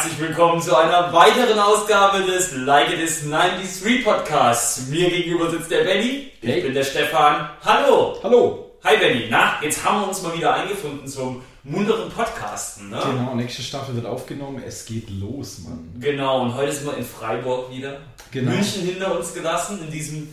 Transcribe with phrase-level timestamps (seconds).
[0.00, 4.86] Herzlich willkommen zu einer weiteren Ausgabe des Like It Is 93 Podcasts.
[4.86, 6.60] Mir gegenüber sitzt der Benny, ich Hey.
[6.60, 7.50] bin der Stefan.
[7.64, 8.16] Hallo!
[8.22, 8.70] Hallo.
[8.84, 13.00] Hi Benny, na, jetzt haben wir uns mal wieder eingefunden zum munteren Podcasten, ne?
[13.04, 14.62] Genau, nächste Staffel wird aufgenommen.
[14.64, 15.92] Es geht los, Mann.
[15.98, 17.98] Genau, und heute sind wir in Freiburg wieder.
[18.30, 18.52] Genau.
[18.52, 20.32] München hinter uns gelassen, in diesem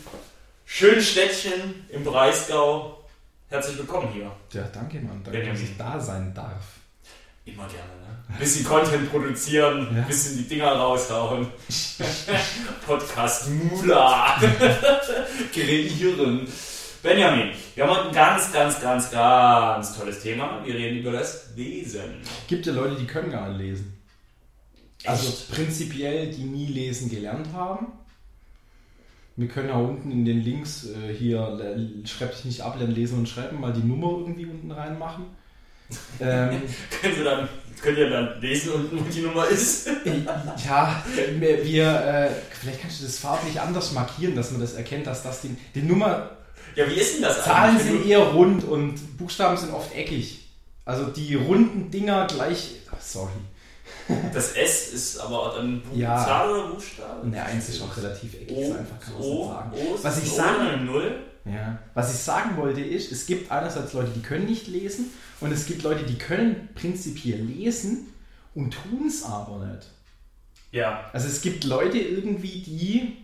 [0.66, 3.00] schönen Städtchen im Breisgau.
[3.50, 4.30] Herzlich willkommen hier.
[4.54, 5.22] Ja, danke, Mann.
[5.24, 5.60] Danke, Benjamin.
[5.60, 6.62] dass ich da sein darf.
[7.46, 8.38] Immer gerne, ne?
[8.40, 10.02] Bisschen Content produzieren, Ja.
[10.04, 11.48] bisschen die Dinger raushauen.
[12.86, 14.36] Podcast Mula.
[15.54, 16.48] Kreieren.
[17.04, 20.66] Benjamin, wir haben heute ein ganz, ganz, ganz, ganz tolles Thema.
[20.66, 22.16] Wir reden über das Lesen.
[22.48, 23.94] Gibt ja Leute, die können gar nicht lesen.
[25.06, 25.52] Also Echt?
[25.52, 27.88] prinzipiell, die nie lesen gelernt haben.
[29.36, 32.90] Wir können ja unten in den Links äh, hier, äh, schreib dich nicht ab, lern
[32.90, 35.26] lesen und schreiben, mal die Nummer irgendwie unten reinmachen.
[36.20, 36.62] Ähm,
[37.02, 37.50] Können Sie dann,
[37.82, 39.88] könnt ihr dann lesen unten, wo die Nummer ist?
[40.68, 41.04] ja,
[41.40, 45.42] wir, äh, vielleicht kannst du das farblich anders markieren, dass man das erkennt, dass das
[45.42, 46.32] die, die Nummer
[46.76, 47.88] Ja, wie ist denn das Zahlen eigentlich?
[47.88, 50.42] sind eher rund und Buchstaben sind oft eckig.
[50.86, 52.76] Also die runden Dinger gleich.
[52.92, 53.32] Ach, sorry.
[54.34, 56.16] Das S ist aber dann Bu- Ja.
[56.24, 57.28] Zahl oder Buchstabe?
[57.28, 59.72] Ne, eins ist auch relativ eckig, O, so einfach kann man es nicht sagen.
[59.74, 60.90] o ist Was ich sagen-?
[61.46, 61.78] Ja.
[61.96, 65.66] Was ich sagen wollte ist, es gibt einerseits Leute, die können nicht lesen und es
[65.66, 68.08] gibt Leute, die können prinzipiell lesen
[68.54, 69.88] und tun es aber nicht.
[70.72, 71.10] Ja.
[71.14, 73.18] Also es gibt Leute irgendwie, die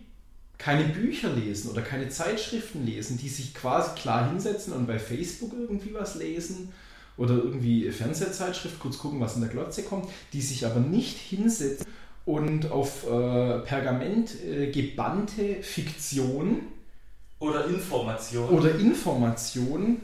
[0.57, 5.53] keine Bücher lesen oder keine Zeitschriften lesen, die sich quasi klar hinsetzen und bei Facebook
[5.53, 6.71] irgendwie was lesen
[7.17, 11.87] oder irgendwie Fernsehzeitschrift kurz gucken, was in der Glotze kommt, die sich aber nicht hinsetzen
[12.25, 16.61] und auf äh, Pergament äh, gebannte Fiktion
[17.39, 18.49] Oder Information.
[18.49, 20.01] oder Information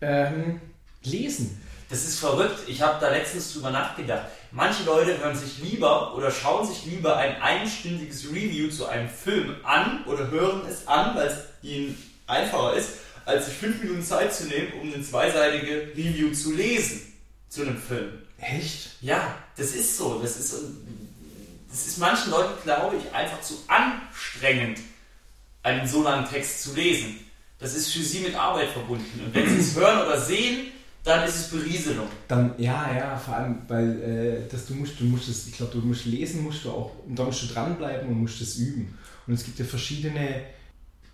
[0.00, 0.60] ähm,
[1.02, 1.60] lesen.
[1.90, 2.60] Das ist verrückt.
[2.66, 4.26] Ich habe da letztens drüber nachgedacht.
[4.50, 9.56] Manche Leute hören sich lieber oder schauen sich lieber ein einstündiges Review zu einem Film
[9.62, 11.96] an oder hören es an, weil es ihnen
[12.26, 12.90] einfacher ist,
[13.24, 17.12] als sich fünf Minuten Zeit zu nehmen, um eine zweiseitige Review zu lesen
[17.48, 18.22] zu einem Film.
[18.38, 18.90] Echt?
[19.00, 20.20] Ja, das ist so.
[20.20, 20.54] Das ist,
[21.70, 24.78] das ist manchen Leuten, glaube ich, einfach zu anstrengend,
[25.62, 27.18] einen so langen Text zu lesen.
[27.58, 29.24] Das ist für sie mit Arbeit verbunden.
[29.24, 30.68] Und wenn sie es hören oder sehen,
[31.04, 32.06] dann ist es Berieselung.
[32.26, 35.72] Dann, ja, ja, vor allem, weil äh, das, du musst, du musst es, ich glaube,
[35.72, 38.98] du musst lesen, musst du auch, und da musst du dranbleiben und musst es üben.
[39.26, 40.42] Und es gibt ja verschiedene,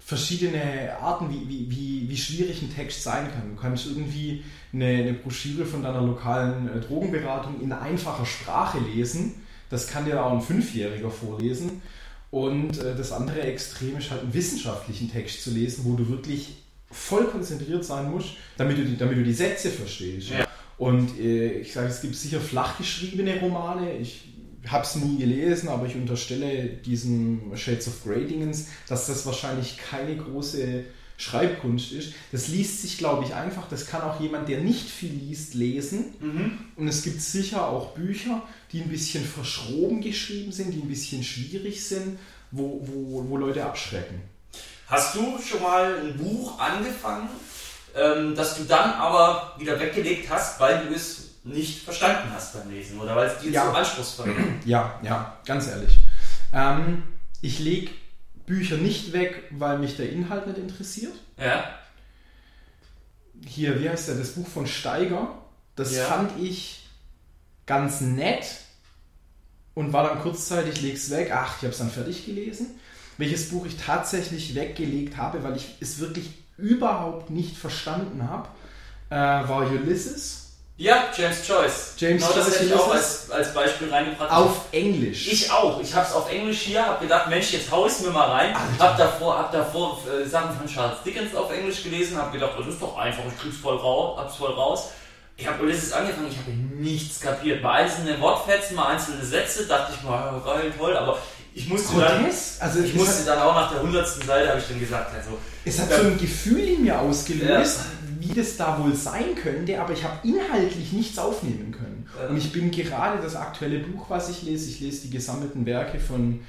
[0.00, 3.54] verschiedene Arten, wie, wie, wie, wie schwierig ein Text sein kann.
[3.54, 9.34] Du kannst irgendwie eine, eine Broschüre von deiner lokalen äh, Drogenberatung in einfacher Sprache lesen.
[9.70, 11.82] Das kann dir auch ein Fünfjähriger vorlesen.
[12.30, 16.63] Und äh, das andere Extrem ist halt einen wissenschaftlichen Text zu lesen, wo du wirklich
[16.94, 20.30] voll konzentriert sein musst, damit du die, damit du die Sätze verstehst.
[20.30, 20.46] Ja.
[20.78, 23.96] Und äh, ich sage, es gibt sicher flach geschriebene Romane.
[23.98, 24.28] Ich
[24.66, 29.76] habe es nie gelesen, aber ich unterstelle diesen Shades of Grey Dingens, dass das wahrscheinlich
[29.76, 30.84] keine große
[31.16, 32.14] Schreibkunst ist.
[32.32, 33.68] Das liest sich, glaube ich, einfach.
[33.68, 36.06] Das kann auch jemand, der nicht viel liest, lesen.
[36.76, 41.22] Und es gibt sicher auch Bücher, die ein bisschen verschroben geschrieben sind, die ein bisschen
[41.22, 42.18] schwierig sind,
[42.50, 44.22] wo, wo, wo Leute abschrecken.
[44.86, 47.28] Hast du schon mal ein Buch angefangen,
[47.94, 52.70] ähm, das du dann aber wieder weggelegt hast, weil du es nicht verstanden hast beim
[52.70, 53.64] Lesen oder weil es dir Ja.
[53.70, 54.44] zu anspruchsvoll war?
[54.64, 55.98] Ja, ja, ganz ehrlich.
[56.52, 57.02] Ähm,
[57.40, 57.90] ich lege
[58.46, 61.14] Bücher nicht weg, weil mich der Inhalt nicht interessiert.
[61.38, 61.64] Ja.
[63.46, 65.38] Hier, wie heißt der, das Buch von Steiger,
[65.76, 66.04] das Ja.
[66.04, 66.88] fand ich
[67.66, 68.44] ganz nett
[69.74, 72.78] und war dann kurzzeitig, ich leg's weg, ach, ich habe es dann fertig gelesen.
[73.18, 78.48] Welches Buch ich tatsächlich weggelegt habe, weil ich es wirklich überhaupt nicht verstanden habe,
[79.10, 80.40] äh, war Ulysses
[80.76, 81.94] Ja, James Joyce.
[81.98, 84.30] James genau, das Joyce, hätte ich auch als, als Beispiel reingebracht.
[84.30, 85.28] auf Englisch.
[85.30, 85.80] Ich auch.
[85.80, 88.54] Ich habe es auf Englisch hier, habe gedacht, Mensch, jetzt hau ich's mir mal rein.
[88.78, 92.66] Hab davor, hab davor äh, Sachen von Charles Dickens auf Englisch gelesen, habe gedacht, das
[92.66, 94.90] ist doch einfach, ich krieg's voll raus, hab's voll raus.
[95.36, 97.60] Ich habe Ulysses angefangen, ich habe nichts kapiert.
[97.60, 101.18] Mal einzelne Wortfetzen, mal einzelne Sätze, dachte ich mal, geil, toll, aber
[101.54, 102.60] ich musste dann, Grotesk?
[102.62, 105.38] Also ich musste hat- dann auch nach der hundertsten Seite, habe ich dann gesagt, also,
[105.64, 106.00] Es hat Ja.
[106.02, 107.80] so ein Gefühl in mir ausgelöst,
[108.20, 112.06] wie das da wohl sein könnte, aber ich habe inhaltlich nichts aufnehmen können.
[112.20, 112.28] Ja.
[112.28, 115.98] Und ich bin gerade das aktuelle Buch, was ich lese, ich lese die gesammelten Werke
[116.00, 116.40] von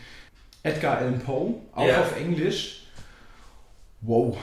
[0.63, 2.01] Edgar Allan Poe, auch Ja.
[2.01, 2.81] auf Englisch.
[4.01, 4.37] Wow,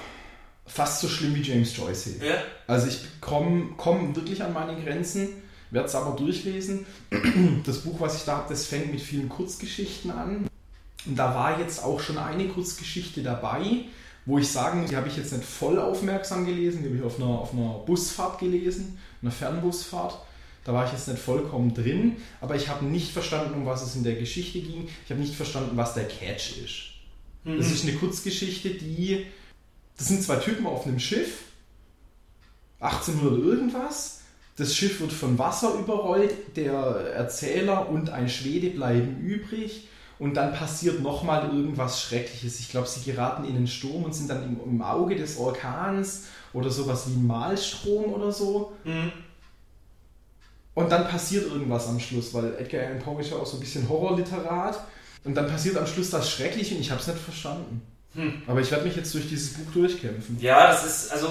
[0.66, 2.16] fast so schlimm wie James Joyce.
[2.20, 2.34] ja,
[2.66, 5.28] Also ich komme komm wirklich an meine Grenzen,
[5.70, 6.86] werde es aber durchlesen.
[7.64, 10.46] Das Buch, was ich da habe, das fängt mit vielen Kurzgeschichten an.
[11.06, 13.84] Und da war jetzt auch schon eine Kurzgeschichte dabei,
[14.24, 17.02] wo ich sagen muss, die habe ich jetzt nicht voll aufmerksam gelesen, die habe ich
[17.02, 20.18] auf einer, auf einer Busfahrt gelesen, einer Fernbusfahrt.
[20.64, 23.96] Da war ich jetzt nicht vollkommen drin, aber ich habe nicht verstanden, um was es
[23.96, 24.88] in der Geschichte ging.
[25.04, 26.92] Ich habe nicht verstanden, was der Catch ist.
[27.44, 27.58] Mhm.
[27.58, 29.26] Das ist eine Kurzgeschichte, die.
[29.96, 31.42] Das sind zwei Typen auf einem Schiff.
[32.78, 34.20] 1800 irgendwas.
[34.56, 36.56] Das Schiff wird von Wasser überrollt.
[36.56, 39.88] Der Erzähler und ein Schwede bleiben übrig.
[40.18, 42.60] Und dann passiert nochmal irgendwas Schreckliches.
[42.60, 46.24] Ich glaube, sie geraten in den Sturm und sind dann im, im Auge des Orkans
[46.52, 48.72] oder sowas wie ein Malstrom oder so.
[48.84, 49.12] Mhm.
[50.74, 53.60] Und dann passiert irgendwas am Schluss, weil Edgar Allan Poe ist ja auch so ein
[53.60, 54.84] bisschen Horrorliterat.
[55.24, 57.82] Und dann passiert am Schluss das Schreckliche und ich habe es nicht verstanden.
[58.14, 58.42] Hm.
[58.46, 60.38] Aber ich werde mich jetzt durch dieses Buch durchkämpfen.
[60.40, 61.28] Ja, das ist, also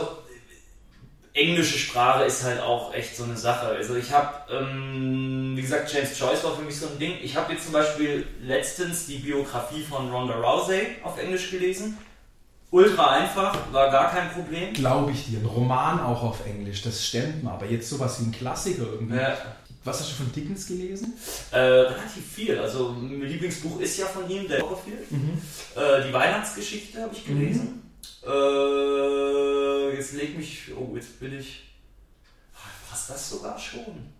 [1.33, 3.67] englische Sprache ist halt auch echt so eine Sache.
[3.67, 7.13] Also ich habe, ähm, wie gesagt, James Joyce war für mich so ein Ding.
[7.21, 11.97] Ich habe jetzt zum Beispiel letztens die Biografie von Ronda Rousey auf Englisch gelesen.
[12.69, 14.73] Ultra einfach, war gar kein Problem.
[14.73, 15.39] Glaube ich dir.
[15.39, 17.53] Ein Roman auch auf Englisch, das stimmt mal.
[17.53, 19.17] Aber jetzt sowas wie ein Klassiker irgendwie.
[19.17, 19.37] Ja.
[19.83, 21.13] Was hast du von Dickens gelesen?
[21.51, 22.59] Äh, relativ viel.
[22.59, 25.11] Also mein Lieblingsbuch ist ja von ihm, der Copperfield.
[25.11, 25.41] Mhm.
[25.75, 27.63] Äh, die Weihnachtsgeschichte habe ich gelesen.
[27.63, 27.90] Mhm.
[28.25, 30.71] Äh, jetzt leg mich.
[30.75, 31.63] Oh, jetzt bin ich.
[32.89, 34.11] Was das sogar schon?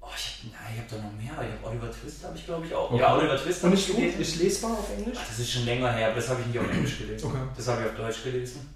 [0.00, 1.46] Oh, ich habe hab da noch mehr.
[1.46, 2.90] Ich hab Oliver Twist habe ich glaube ich auch.
[2.90, 3.00] Okay.
[3.00, 4.20] Ja, Oliver Twist habe ich gelesen.
[4.20, 5.18] Ist lesbar auf Englisch?
[5.20, 7.26] Ach, das ist schon länger her, aber das habe ich nicht auf Englisch gelesen.
[7.26, 7.42] Okay.
[7.56, 8.74] Das habe ich auf Deutsch gelesen.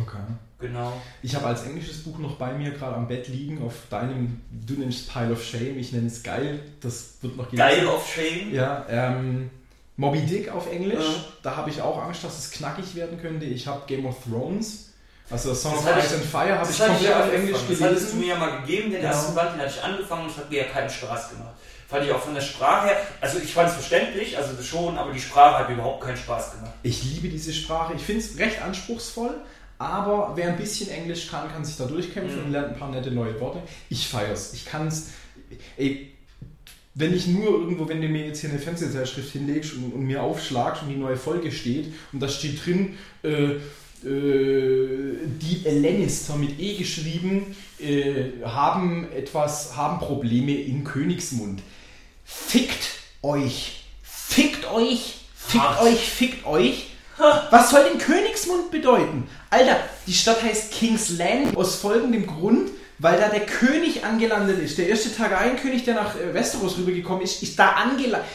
[0.00, 0.18] Okay.
[0.58, 1.00] Genau.
[1.22, 4.74] Ich habe als englisches Buch noch bei mir gerade am Bett liegen auf deinem, du
[4.74, 7.68] nennst Pile of Shame, ich nenne es Geil, das wird noch gelesen.
[7.68, 8.52] Geil of Shame?
[8.52, 9.50] Ja, ähm,
[9.96, 11.24] Moby Dick auf Englisch, ja.
[11.42, 13.44] da habe ich auch Angst, dass es knackig werden könnte.
[13.46, 14.90] Ich habe Game of Thrones,
[15.30, 17.82] also Song of Ice and Fire habe ich komplett auf Englisch gelesen.
[17.82, 19.12] Das hattest du mir ja mal gegeben, den genau.
[19.12, 21.54] ersten Band, den hatte ich angefangen und es hat mir ja keinen Spaß gemacht.
[21.88, 25.12] Fand ich auch von der Sprache her, also ich fand es verständlich, also schon, aber
[25.12, 26.72] die Sprache hat mir überhaupt keinen Spaß gemacht.
[26.82, 29.34] Ich liebe diese Sprache, ich finde es recht anspruchsvoll,
[29.78, 32.46] aber wer ein bisschen Englisch kann, kann sich da durchkämpfen mhm.
[32.46, 33.62] und lernt ein paar nette neue Worte.
[33.88, 34.52] Ich feier's.
[34.52, 35.10] Ich kann's.
[35.76, 36.13] Ey,
[36.94, 40.22] wenn ich nur irgendwo, wenn du mir jetzt hier eine Fernsehzeitschrift hinlegst und, und mir
[40.22, 43.56] aufschlagst und die neue Folge steht und da steht drin, äh,
[44.04, 51.62] äh, die Lannister mit E geschrieben äh, haben etwas, haben Probleme in Königsmund.
[52.24, 52.90] Fickt
[53.22, 53.84] euch!
[54.02, 55.16] Fickt euch!
[55.34, 55.82] Fickt Ach.
[55.82, 55.98] euch!
[55.98, 56.86] Fickt euch!
[57.50, 59.28] Was soll denn Königsmund bedeuten?
[59.50, 64.78] Alter, die Stadt heißt King's Land aus folgendem Grund, weil da der König angelandet ist.
[64.78, 68.28] Der erste Targaryen-König, der nach äh, Westeros rübergekommen ist, ist da angelandet.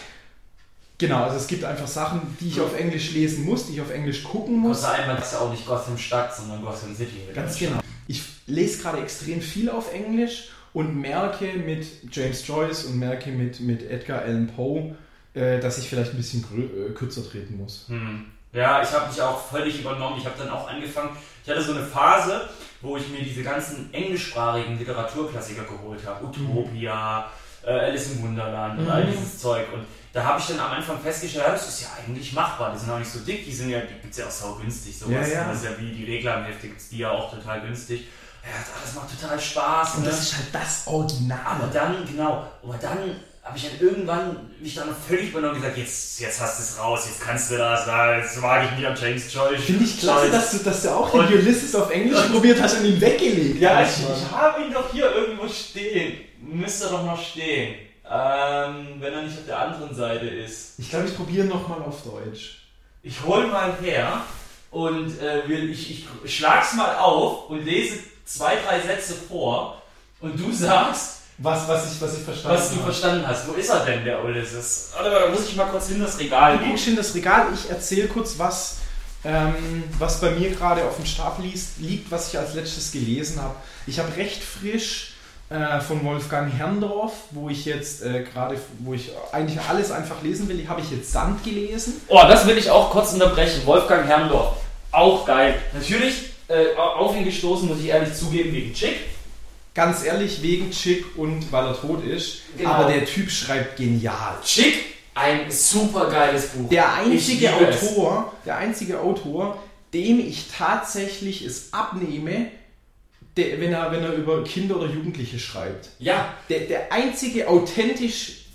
[0.97, 3.89] Genau, also es gibt einfach Sachen, die ich auf Englisch lesen muss, die ich auf
[3.89, 4.79] Englisch gucken muss.
[4.79, 7.15] Außer einmal ist ja auch nicht Gotham Stadt, sondern Gotham City.
[7.33, 7.79] Ganz genau.
[8.07, 13.61] Ich lese gerade extrem viel auf Englisch und merke mit James Joyce und merke mit,
[13.61, 14.95] mit Edgar Allan Poe,
[15.33, 17.85] äh, dass ich vielleicht ein bisschen äh, kürzer treten muss.
[17.88, 18.25] Hm.
[18.51, 20.17] Ja, ich habe mich auch völlig übernommen.
[20.19, 22.49] Ich habe dann auch angefangen, ich hatte so eine Phase,
[22.81, 26.25] wo ich mir diese ganzen englischsprachigen Literaturklassiker geholt habe.
[26.25, 27.29] Utopia,
[27.65, 29.11] äh, Alice im Wunderland und all mhm.
[29.11, 29.65] dieses Zeug.
[29.73, 32.71] Und da habe ich dann am Anfang festgestellt, das ist ja eigentlich machbar.
[32.73, 34.55] Die sind auch nicht so dick, die sind ja, die gibt es ja auch sau
[34.55, 34.97] günstig.
[34.97, 35.27] Sowas.
[35.27, 35.47] Ja, ja.
[35.47, 38.07] Das ist ja wie die Regler im Heft, die ja auch total günstig.
[38.43, 38.49] Ja,
[38.83, 39.95] das macht total Spaß.
[39.95, 40.21] Und das ne?
[40.21, 41.39] ist halt das Original.
[41.45, 45.77] Aber dann, genau, aber dann habe ich dann irgendwann mich dann völlig übernommen und gesagt,
[45.77, 47.88] jetzt, jetzt hast du es raus, jetzt kannst du das,
[48.18, 49.62] jetzt mag ich am James Joyce.
[49.62, 52.85] Finde ich klasse, dass du, dass du auch den Ulysses auf Englisch probiert hast und
[52.85, 56.19] ihn weggelegt Ja, ich, ich habe ihn doch hier irgendwo stehen.
[56.42, 57.75] Müsste doch noch stehen.
[58.11, 60.80] Ähm, wenn er nicht auf der anderen Seite ist.
[60.80, 62.63] Ich glaube, ich probiere nochmal auf Deutsch.
[63.04, 64.23] Ich hole mal her
[64.71, 69.81] und äh, ich, ich schlag's mal auf und lese zwei, drei Sätze vor
[70.21, 72.83] und du sagst, was, was, ich, was ich verstanden Was du habe.
[72.83, 73.47] verstanden hast.
[73.47, 74.91] Wo ist er denn, der Ulysses?
[74.93, 76.75] Warte mal, da muss ich mal kurz hin das Regal gehen.
[76.75, 77.47] Du in das Regal.
[77.53, 78.77] Ich erzähle kurz, was,
[79.23, 81.45] ähm, was bei mir gerade auf dem Stapel
[81.77, 83.55] liegt, was ich als letztes gelesen habe.
[83.87, 85.13] Ich habe recht frisch
[85.49, 90.49] äh, von Wolfgang Herrndorf, wo ich jetzt äh, gerade, wo ich eigentlich alles einfach lesen
[90.49, 92.01] will, habe ich jetzt Sand gelesen.
[92.09, 93.65] Oh, das will ich auch kurz unterbrechen.
[93.65, 94.57] Wolfgang Herrndorf.
[94.91, 95.55] Auch geil.
[95.73, 98.97] Natürlich äh, auf ihn gestoßen, muss ich ehrlich zugeben, wegen Chick
[99.80, 102.42] ganz ehrlich, wegen Chick und weil er tot ist.
[102.57, 102.69] Genau.
[102.69, 104.36] Aber der Typ schreibt genial.
[104.44, 104.76] Chick,
[105.16, 106.68] ein super geiles Buch.
[106.69, 108.45] Der einzige Autor, es.
[108.45, 112.48] der einzige Autor, dem ich tatsächlich es abnehme,
[113.38, 115.92] der, wenn, er, wenn er über Kinder oder Jugendliche schreibt.
[115.98, 116.33] Ja.
[116.50, 118.48] Der, der einzige authentisch.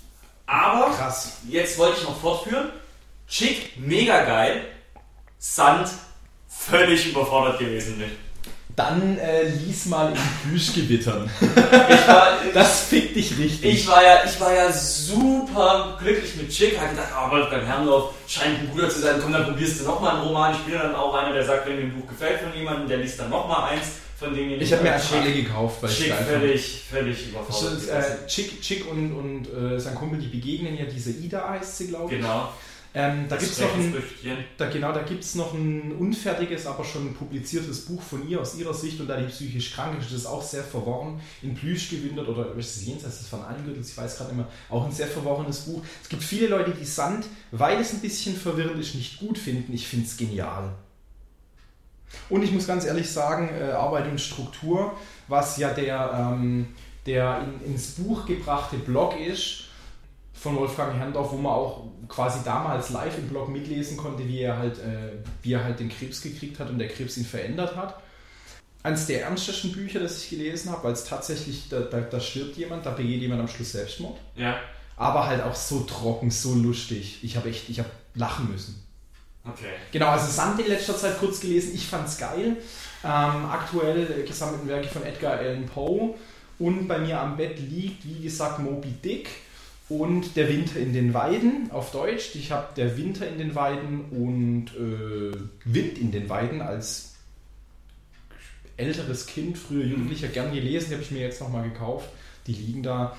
[0.45, 1.37] Aber, krass.
[1.49, 2.69] Jetzt wollte ich noch fortführen.
[3.27, 4.63] Chick, mega geil.
[5.39, 5.89] Sand,
[6.47, 8.11] völlig überfordert gewesen mit.
[8.75, 10.17] Dann äh, lies mal in
[10.49, 11.29] Plüschgewittern.
[12.07, 13.73] war, das fickt dich richtig.
[13.73, 16.77] Ich war ja, ich war ja super glücklich mit Chick.
[16.77, 19.15] Hat gedacht, oh, Wolfgang Herrndorf scheint ein Bruder zu sein.
[19.21, 20.53] Komm, dann probierst du nochmal einen Roman.
[20.53, 22.97] Ich bin dann auch einer, der sagt, wenn mir ein Buch gefällt von jemandem, der
[22.97, 23.85] liest dann nochmal eins.
[24.19, 24.59] von Dingen.
[24.59, 28.61] Ich habe mir einfach alle gekauft, weil Chick ich völlig, völlig überfordert ist, äh, Chick,
[28.61, 32.21] Chick und, und äh, sein Kumpel, die begegnen ja diese Ida heißt sie, glaube ich.
[32.21, 32.49] Genau.
[32.97, 33.93] Ähm, da gibt es noch, ein,
[34.57, 38.73] da, genau, da gibt's noch ein unfertiges, aber schon publiziertes Buch von ihr aus ihrer
[38.73, 40.05] Sicht und da die psychisch krank ist.
[40.05, 43.89] Das ist auch sehr verworren, in Plüsch gewindert oder ist es jenseits des Van Alengürtels,
[43.89, 44.47] ich weiß gerade mehr.
[44.69, 45.83] Auch ein sehr verworrenes Buch.
[46.01, 49.73] Es gibt viele Leute, die Sand, weil es ein bisschen verwirrend ist, nicht gut finden.
[49.73, 50.73] Ich finde es genial.
[52.29, 54.95] Und ich muss ganz ehrlich sagen, äh, Arbeit und Struktur,
[55.27, 56.67] was ja der, ähm,
[57.05, 59.64] der in, ins Buch gebrachte Blog ist,
[60.35, 64.57] von Wolfgang Herrndorf, wo man auch quasi damals live im Blog mitlesen konnte, wie er
[64.57, 68.01] halt, äh, wie er halt den Krebs gekriegt hat und der Krebs ihn verändert hat.
[68.83, 72.55] Eines der ernstesten Bücher, das ich gelesen habe, weil es tatsächlich, da, da, da, stirbt
[72.57, 74.19] jemand, da begeht jemand am Schluss Selbstmord.
[74.35, 74.59] Ja.
[74.97, 77.23] Aber halt auch so trocken, so lustig.
[77.23, 78.85] Ich habe echt, ich habe lachen müssen.
[79.43, 79.73] Okay.
[79.91, 82.57] Genau, also Sand in letzter Zeit kurz gelesen, ich fand es geil.
[83.03, 86.15] Ähm, aktuell gesammelten Werke von Edgar Allan Poe.
[86.59, 89.29] Und bei mir am Bett liegt, wie gesagt, Moby Dick
[89.87, 92.35] und Der Winter in den Weiden auf Deutsch.
[92.35, 97.15] Ich habe Der Winter in den Weiden und äh, Wind in den Weiden als
[98.77, 100.87] älteres Kind, früher Jugendlicher, gern gelesen.
[100.89, 102.09] Die habe ich mir jetzt nochmal gekauft.
[102.47, 103.15] Die liegen da.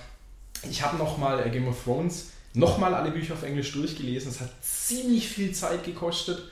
[0.68, 4.30] Ich habe nochmal äh, Game of Thrones nochmal alle Bücher auf Englisch durchgelesen.
[4.30, 6.42] Es hat ziemlich viel Zeit gekostet.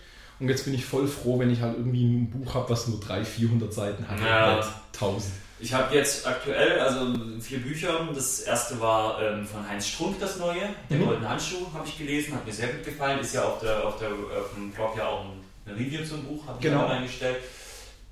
[0.40, 3.00] Und jetzt bin ich voll froh, wenn ich halt irgendwie ein Buch habe, was nur
[3.00, 4.20] 300, 400 Seiten hat.
[4.20, 4.74] Ja.
[4.92, 5.32] 1000.
[5.60, 8.08] Ich habe jetzt aktuell also vier Bücher.
[8.14, 10.60] Das erste war ähm, von Heinz Strunk, das neue.
[10.90, 11.06] Der mhm.
[11.06, 13.20] Goldene Handschuh habe ich gelesen, hat mir sehr gut gefallen.
[13.20, 16.46] Ist ja auf, der, auf, der, auf dem Blog ja auch ein Review zum Buch,
[16.46, 16.86] habe ich genau.
[16.86, 17.36] eingestellt.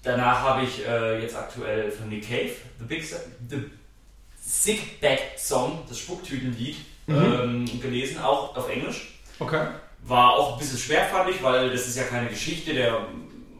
[0.03, 3.71] Danach habe ich äh, jetzt aktuell von Nick Cave, The Big The
[4.41, 7.67] Sick Bag Song, das Spucktütenlied, mhm.
[7.69, 9.21] ähm, gelesen, auch auf Englisch.
[9.39, 9.67] Okay.
[10.05, 13.07] War auch ein bisschen schwer, fand ich, weil das ist ja keine Geschichte, der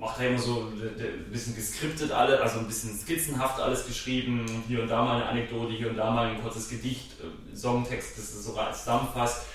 [0.03, 4.65] macht er immer so ein bisschen geskriptet alles, also ein bisschen skizzenhaft alles geschrieben.
[4.67, 8.19] Hier und da mal eine Anekdote, hier und da mal ein kurzes Gedicht, äh, Songtext,
[8.19, 9.47] das es sogar zusammenfasst.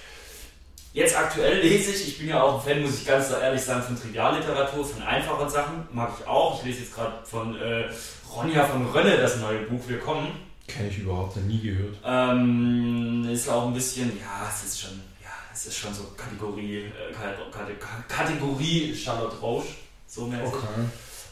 [0.94, 3.84] Jetzt aktuell lese ich, ich bin ja auch ein Fan, muss ich ganz ehrlich sagen,
[3.84, 6.60] von Trivialliteratur, von einfachen Sachen, mag ich auch.
[6.60, 7.90] Ich lese jetzt gerade von äh,
[8.34, 10.30] Ronja von Rönne das neue Buch Willkommen.
[10.66, 11.98] Kenne ich überhaupt noch nie gehört.
[12.06, 16.86] Ähm, ist auch ein bisschen, ja, es ist schon, ja, es ist schon so Kategorie,
[16.86, 19.66] äh, Kategorie Charlotte Rausch
[20.08, 20.48] so mäßig.
[20.48, 20.66] Okay.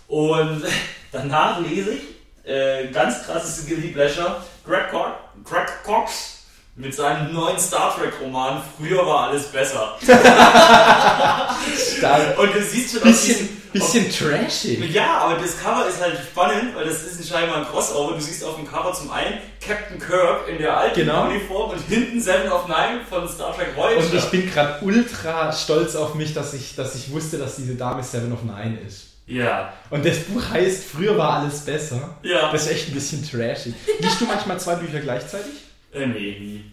[0.07, 0.63] Und
[1.11, 2.03] danach lese ich,
[2.45, 5.05] äh, ganz krasses Guilty Pleasure, Greg, Co
[5.43, 6.43] Greg Cox
[6.75, 9.97] mit seinem neuen Star Trek Roman Früher war alles besser.
[12.37, 14.93] und du siehst schon bisschen, bisschen trashig.
[14.93, 18.15] Ja, aber das Cover ist halt spannend, weil das ist ein scheinbar ein Crossover.
[18.15, 21.25] Du siehst auf dem Cover zum einen Captain Kirk in der alten genau.
[21.25, 23.99] Uniform und hinten Seven of Nine von Star Trek Voyager.
[23.99, 27.75] Und ich bin gerade ultra stolz auf mich, dass ich, dass ich wusste, dass diese
[27.75, 29.07] Dame Seven of Nine ist.
[29.27, 29.73] Ja.
[29.89, 32.17] Und das Buch heißt Früher war alles besser.
[32.23, 32.51] Ja.
[32.51, 33.73] Das ist echt ein bisschen trashig.
[33.99, 35.53] Liest du manchmal zwei Bücher gleichzeitig?
[35.93, 36.63] Äh, nee, nie.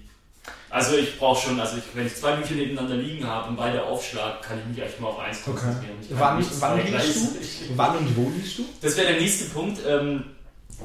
[0.73, 3.85] Also ich brauche schon, also ich, wenn ich zwei Bücher nebeneinander liegen habe und beide
[3.85, 5.99] aufschlag, kann ich mich echt mal auf eins konzentrieren.
[6.03, 6.15] Okay.
[6.19, 7.77] Wann, wann liest du?
[7.77, 8.65] Wann und wo liest du?
[8.81, 9.83] Das wäre der nächste Punkt.
[9.87, 10.25] Ähm,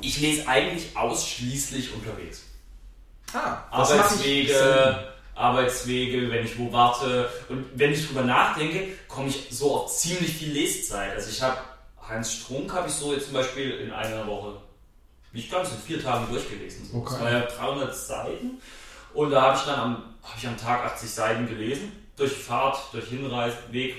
[0.01, 2.43] ich lese eigentlich ausschließlich unterwegs.
[3.31, 7.29] Ah, Arbeitswege, Arbeitswege, wenn ich wo warte.
[7.47, 11.13] Und wenn ich drüber nachdenke, komme ich so auf ziemlich viel Leszeit.
[11.15, 11.59] Also ich habe
[12.05, 14.57] Heinz Strunk habe ich so jetzt zum Beispiel in einer Woche,
[15.31, 16.89] nicht ganz, in vier Tagen durchgelesen.
[16.91, 16.97] So.
[16.97, 17.09] Okay.
[17.11, 18.61] Das war ja 300 Seiten.
[19.17, 21.91] Und da habe ich dann am, hab ich am Tag 80 Seiten gelesen.
[22.15, 23.95] Durch Fahrt, durch Hinreise, Weg,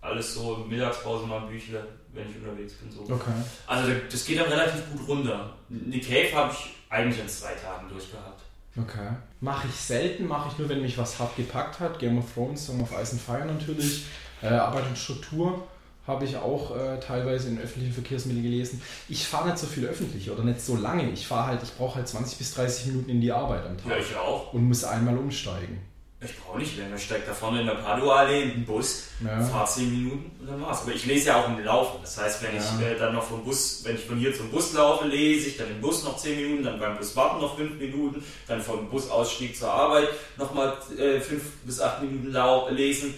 [0.00, 2.90] alles so, Mittagspause mal Büchle, wenn ich unterwegs bin.
[2.90, 3.02] So.
[3.02, 3.30] Okay.
[3.68, 5.54] Also das geht dann relativ gut runter.
[5.68, 8.42] Nick Cave habe ich eigentlich in zwei Tagen durchgehabt.
[8.76, 9.10] Okay.
[9.40, 12.00] Mache ich selten, mache ich nur, wenn mich was hart gepackt hat.
[12.00, 14.06] Game of Thrones, Song of Ice and Fire natürlich.
[14.42, 15.62] Äh, Arbeit und Struktur
[16.06, 18.80] habe ich auch äh, teilweise in öffentlichen Verkehrsmitteln gelesen.
[19.08, 21.10] Ich fahre nicht so viel öffentlich oder nicht so lange.
[21.10, 23.90] Ich fahre halt, ich brauche halt 20 bis 30 Minuten in die Arbeit am Tag.
[23.90, 24.52] Ja, ich auch.
[24.52, 25.80] Und muss einmal umsteigen.
[26.18, 26.96] Ich brauche nicht länger.
[26.96, 29.38] Ich steige da vorne in der Padua-Allee in den Bus, ja.
[29.42, 30.82] fahre 10 Minuten und dann war's.
[30.82, 31.98] Aber ich lese ja auch im Laufen.
[32.00, 32.62] Das heißt, wenn ja.
[32.62, 35.58] ich äh, dann noch vom Bus, wenn ich von hier zum Bus laufe, lese ich
[35.58, 38.88] dann im Bus noch 10 Minuten, dann beim Bus warten noch 5 Minuten, dann vom
[38.88, 40.08] Busausstieg zur Arbeit
[40.38, 42.32] nochmal 5 äh, bis 8 Minuten
[42.74, 43.12] lesen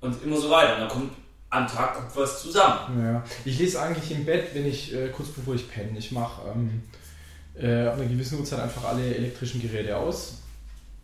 [0.00, 0.74] und immer so weiter.
[0.74, 1.12] Und dann kommt
[1.50, 3.02] am Tag kommt was zusammen.
[3.02, 3.24] Ja.
[3.44, 5.98] Ich lese eigentlich im Bett, wenn ich äh, kurz bevor ich penne.
[5.98, 6.82] Ich mache ähm,
[7.54, 10.34] äh, ab einer gewissen Uhrzeit einfach alle elektrischen Geräte aus,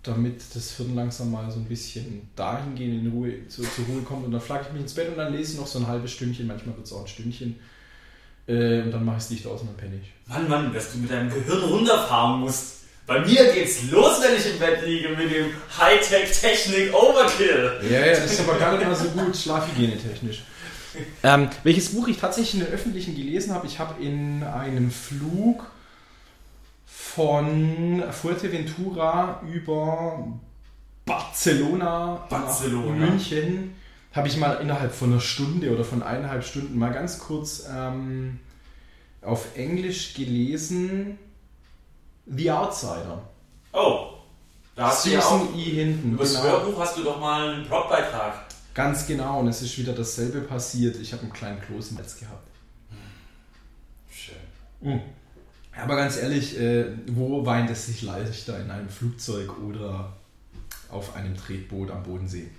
[0.03, 4.27] damit das Hirn langsam mal so ein bisschen dahingehend in Ruhe zu, zur Ruhe kommt.
[4.27, 6.13] Und dann flagge ich mich ins Bett und dann lese ich noch so ein halbes
[6.13, 7.57] Stündchen, manchmal wird es auch ein Stündchen.
[8.47, 10.13] Äh, und dann mache ich das Licht aus und dann penne ich.
[10.29, 12.84] Mann, Mann, dass du mit deinem Gehirn runterfahren musst.
[13.07, 17.81] Bei mir geht's los, wenn ich im Bett liege mit dem Hightech-Technik-Overkill.
[17.91, 20.43] Ja, ja, das ist aber gar nicht mal so gut, Schlafhygiene technisch.
[21.23, 25.71] ähm, welches Buch ich tatsächlich in den Öffentlichen gelesen habe, ich habe in einem Flug
[26.87, 30.27] von Fuerteventura über
[31.05, 32.97] Barcelona, Barcelona.
[32.97, 33.75] nach München
[34.13, 38.39] habe ich mal innerhalb von einer Stunde oder von eineinhalb Stunden mal ganz kurz ähm,
[39.21, 41.19] auf Englisch gelesen
[42.27, 43.23] The Outsider.
[43.73, 44.11] Oh,
[44.75, 45.63] da hast du ja Susan auch, E.
[45.63, 46.13] Hinton.
[46.13, 46.45] über das genau.
[46.45, 48.45] Hörbuch hast du doch mal einen Blogbeitrag.
[48.73, 50.97] Ganz genau, und es ist wieder dasselbe passiert.
[50.97, 52.49] Ich habe einen kleinen Kloß im Netz gehabt.
[54.11, 55.01] Schön.
[55.77, 58.59] Aber ganz ehrlich, äh, wo weint es sich leichter?
[58.61, 60.13] In einem Flugzeug oder
[60.91, 62.51] auf einem Tretboot am Bodensee?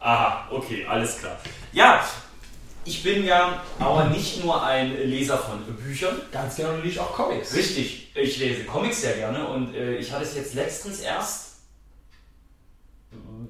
[0.00, 1.38] Aha, okay, alles klar.
[1.72, 2.04] Ja,
[2.84, 6.20] ich bin ja aber nicht nur ein Leser von Büchern.
[6.32, 7.54] Ganz genau, du liest auch Comics.
[7.54, 11.48] Richtig, ich lese Comics sehr gerne und äh, ich hatte es jetzt letztens erst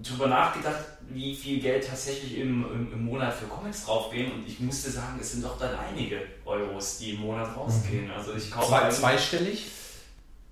[0.02, 4.58] drüber nachgedacht, wie viel Geld tatsächlich im, im, im Monat für Comics draufgehen und ich
[4.60, 8.10] musste sagen, es sind doch dann einige Euros, die im Monat rausgehen.
[8.10, 9.66] Also ich kaufe Zwei, eigentlich- zweistellig?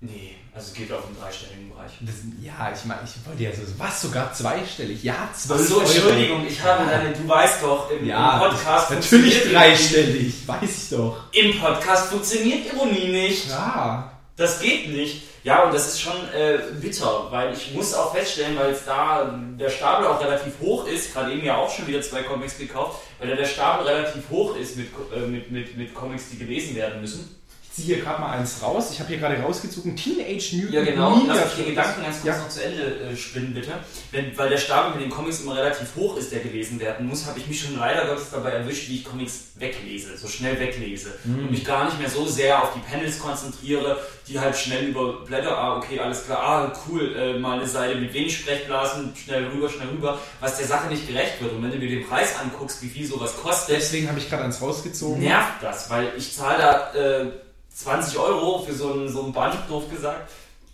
[0.03, 1.91] Nee, also es geht auf den dreistelligen Bereich.
[2.01, 5.03] Das, ja, ich meine, ich wollte ja so, was, sogar zweistellig?
[5.03, 5.85] Ja, Ach zwölf so, Euro.
[5.85, 10.97] Entschuldigung, ich habe deine, du weißt doch, im, Ja, im Podcast natürlich dreistellig, weiß ich
[10.97, 11.17] doch.
[11.33, 13.47] Im Podcast funktioniert Ironie nicht.
[13.47, 14.11] Ja.
[14.35, 15.21] Das geht nicht.
[15.43, 19.39] Ja, und das ist schon äh, bitter, weil ich muss auch feststellen, weil jetzt da
[19.59, 23.01] der Stapel auch relativ hoch ist, gerade eben ja auch schon wieder zwei Comics gekauft,
[23.19, 26.75] weil da der Stapel relativ hoch ist mit, äh, mit, mit, mit Comics, die gelesen
[26.75, 27.40] werden müssen.
[27.73, 28.89] Ziehe hier gerade mal eins raus.
[28.91, 29.95] Ich habe hier gerade rausgezogen.
[29.95, 31.15] Teenage Mutant Ja, genau.
[31.15, 31.65] Ninja Lass mich den.
[31.75, 32.37] Gedanken ganz kurz Ja.
[32.37, 33.71] noch zu Ende äh, spinnen, bitte.
[34.11, 37.25] Wenn, weil der Stapel mit den Comics immer relativ hoch ist, der gelesen werden muss,
[37.25, 41.13] habe ich mich schon leider Gottes dabei erwischt, wie ich Comics weglese, so schnell weglese.
[41.23, 41.39] Mhm.
[41.45, 43.97] Und mich gar nicht mehr so sehr auf die Panels konzentriere,
[44.27, 48.13] die halt schnell überblätter, ah, okay, alles klar, ah, cool, äh, mal eine Seite mit
[48.13, 51.53] wenig Sprechblasen, schnell rüber, schnell rüber, was der Sache nicht gerecht wird.
[51.53, 54.43] Und wenn du dir den Preis anguckst, wie viel sowas kostet, Deswegen habe ich gerade
[54.43, 55.21] eins rausgezogen.
[55.21, 57.31] nervt das, weil ich zahle da äh,
[57.73, 60.29] 20 Euro für so ein, so ein Band, doof gesagt.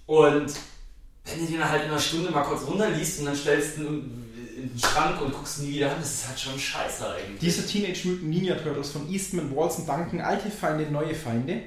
[0.06, 0.54] Und
[1.26, 4.24] wenn du den halt in einer Stunde mal kurz runterliest und dann stellst du ihn
[4.58, 7.40] in den Schrank und guckst nie wieder an, das ist halt schon scheiße eigentlich.
[7.40, 11.62] Dieser Teenage Mutant Ninja Turtles von Eastman, Walton, Duncan, alte Feinde, neue Feinde,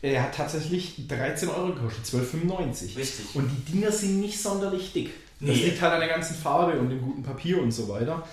[0.00, 2.96] äh, hat tatsächlich 13 Euro gekostet, 12,95.
[2.96, 3.26] Richtig.
[3.34, 5.10] Und die Dinger sind nicht sonderlich dick.
[5.40, 5.64] Das Nee.
[5.64, 8.26] liegt halt an der ganzen Farbe und dem guten Papier und so weiter.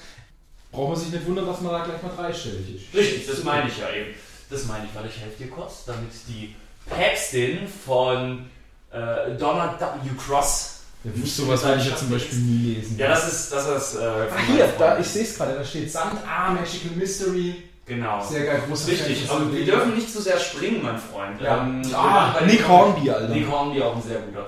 [0.72, 2.94] Braucht man sich nicht wundern, dass man da gleich mal dreistellig ist.
[2.96, 4.12] Richtig, das meine ich ja eben.
[4.50, 6.56] Das meine ich, weil ich helfe dir kurz, damit die
[6.90, 8.50] Päpstin von
[8.92, 9.86] äh, Donald W.
[10.18, 10.76] Cross.
[11.04, 12.98] Ja, nicht sowas mit würde ich ja zum Beispiel nie lesen.
[12.98, 13.94] Ja, das ist das.
[13.94, 16.92] Ist, äh, Ah, von hier, da, ich sehe es gerade, da steht Sand, ah, Magical
[16.96, 17.64] Mystery.
[17.86, 18.24] Genau.
[18.24, 21.42] Sehr geil, großer Richtig, aber von wir dürfen nicht zu sehr springen, mein Freund.
[21.42, 21.58] Ja.
[21.64, 23.34] Ähm, Ah, Nick Hornby, Alter.
[23.34, 24.48] Nick Hornby auch ein sehr guter.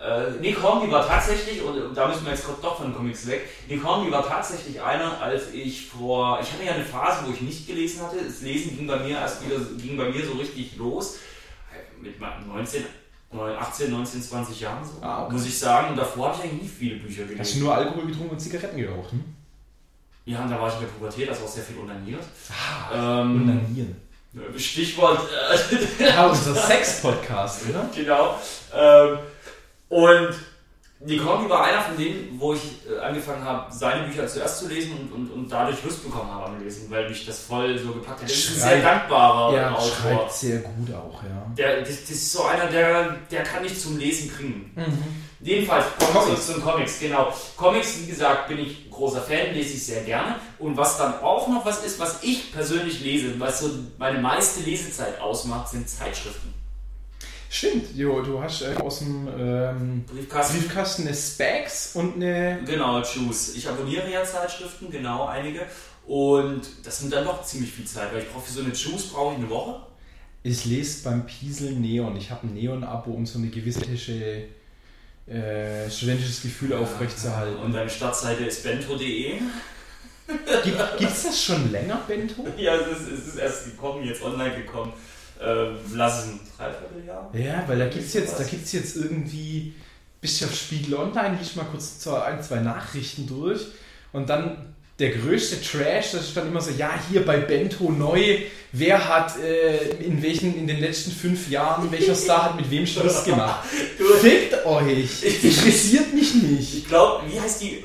[0.00, 3.48] Äh, Nick Hornby war tatsächlich, und da müssen wir jetzt doch von den Comics weg,
[3.68, 7.42] Nick Hornby war tatsächlich einer, als ich vor, ich hatte ja eine Phase, wo ich
[7.42, 10.76] nicht gelesen hatte, das Lesen ging bei mir erst wieder, ging bei mir so richtig
[10.78, 11.16] los,
[11.70, 12.84] äh, mit 19,
[13.58, 15.34] 18, 19, 20 Jahren so, Ah, okay.
[15.34, 17.62] muss ich sagen, und davor habe ich eigentlich nie viele Bücher Hast du gelesen.
[17.64, 19.12] nur Alkohol getrunken und Zigaretten geraucht?
[19.12, 19.22] Hm?
[20.24, 22.22] Ja, und da war ich in der Pubertät, also auch sehr viel onaniert.
[22.50, 23.96] Ah, Ähm, Onanieren.
[24.56, 25.20] Stichwort,
[26.00, 27.88] äh, Ja, unser Sex-Podcast, oder?
[27.94, 28.38] Genau.
[28.74, 29.18] Ähm,
[29.90, 30.30] und
[31.02, 34.68] Nick Hornby war einer von denen, wo ich äh, angefangen habe, seine Bücher zuerst zu
[34.68, 37.92] lesen und, und, und dadurch Lust bekommen habe am Lesen, weil mich das voll so
[37.92, 38.28] gepackt hat.
[38.28, 39.86] Er ist ein Schreibt- sehr dankbarer Ja, Autor.
[39.88, 41.46] schreibt sehr gut auch, ja.
[41.56, 44.70] Der, das, das ist so einer, der, der kann nicht zum Lesen bringen.
[44.76, 45.02] Mhm.
[45.42, 46.46] Jedenfalls, kommen wir Comics.
[46.46, 47.32] zu den Comics, genau.
[47.56, 50.36] Comics, wie gesagt, bin ich großer Fan, lese ich sehr gerne.
[50.58, 54.60] Und was dann auch noch was ist, was ich persönlich lese, was so meine meiste
[54.60, 56.49] Lesezeit ausmacht, sind Zeitschriften.
[57.52, 60.58] Stimmt, jo, du hast äh, aus dem ähm, Briefkasten.
[60.60, 62.60] Briefkasten eine Specs und eine.
[62.64, 63.56] Genau, Juice.
[63.56, 65.66] Ich abonniere ja Zeitschriften, genau, einige.
[66.06, 69.08] Und das nimmt dann doch ziemlich viel Zeit, weil ich brauche für so eine Juice
[69.08, 69.80] brauche ich eine Woche.
[70.44, 72.16] Ich lese beim Piesel Neon.
[72.16, 73.80] Ich habe ein Neon-Abo, um so eine gewisse
[75.26, 77.56] äh, studentisches Gefühl aufrechtzuerhalten.
[77.64, 79.40] Und deine Startseite ist bento.de.
[80.98, 82.46] Gibt es das schon länger, Bento?
[82.56, 84.92] Ja, es ist, es ist erst gekommen, jetzt online gekommen.
[85.40, 87.30] Äh, lass es ein Dreivierteljahr.
[87.32, 89.74] Ja, weil da gibt es jetzt, da gibt's jetzt irgendwie,
[90.22, 93.66] auf Spiegel Online, liest mal kurz so ein, zwei Nachrichten durch
[94.12, 98.40] und dann der größte Trash, das ist dann immer so, ja, hier bei Bento neu,
[98.72, 102.86] wer hat äh, in welchen, in den letzten fünf Jahren, welcher Star hat mit wem
[102.86, 103.66] Schluss gemacht?
[104.20, 105.22] Fickt euch!
[105.22, 106.74] Interessiert mich nicht!
[106.74, 107.82] ich glaube, wie heißt die?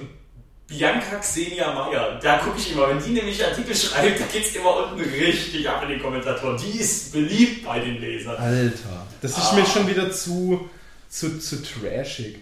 [0.68, 2.20] Bianca Xenia Meyer.
[2.22, 5.70] Da gucke ich immer, wenn die nämlich Artikel schreibt, da geht es immer unten richtig
[5.70, 6.58] ab in den Kommentatoren.
[6.58, 8.36] Die ist beliebt bei den Lesern.
[8.38, 9.56] Alter, das ist Ah.
[9.56, 10.68] mir schon wieder zu,
[11.08, 12.40] zu, zu trashig.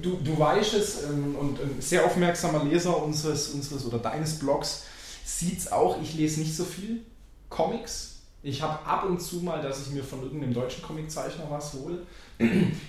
[0.00, 4.84] Du, du weißt es ähm, und ein sehr aufmerksamer Leser unseres, unseres oder deines Blogs
[5.24, 7.02] sieht's auch, ich lese nicht so viel
[7.50, 8.12] Comics.
[8.42, 11.98] Ich habe ab und zu mal, dass ich mir von irgendeinem deutschen Comiczeichner was hole.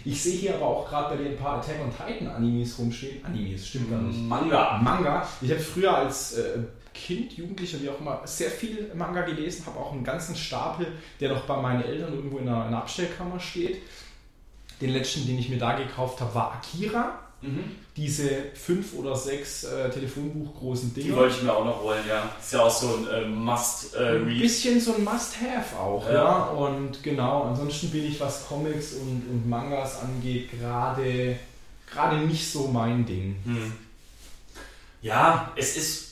[0.04, 3.24] Ich sehe hier aber auch gerade bei dir ein paar Attack on Titan Animes rumstehen.
[3.24, 4.20] Animes, stimmt gar nicht.
[4.20, 4.80] Manga.
[4.82, 5.28] Manga.
[5.42, 6.60] Ich habe früher als äh,
[6.94, 10.88] Kind, Jugendlicher, wie auch immer, sehr viel Manga gelesen, habe auch einen ganzen Stapel,
[11.20, 13.82] der noch bei meinen Eltern irgendwo in einer, in einer Abstellkammer steht.
[14.82, 17.20] Den letzten, den ich mir da gekauft habe, war Akira.
[17.42, 17.64] Mhm.
[17.96, 22.32] Diese fünf oder sechs äh, Telefonbuch großen Die wollte ich mir auch noch holen, ja.
[22.40, 24.42] Ist ja auch so ein äh, Ein Must-Read.
[24.42, 26.14] bisschen so ein Must-Have auch, ja.
[26.14, 26.44] Ja.
[26.46, 31.38] Und genau, ansonsten bin ich, was Comics und, und Mangas angeht, gerade
[31.92, 33.38] gerade nicht so mein Ding.
[33.46, 33.72] Hm.
[35.02, 36.07] Ja, es ist